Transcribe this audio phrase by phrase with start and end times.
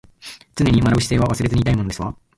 [0.55, 2.15] 常に学ぶ姿勢は忘れずにいたいものですわ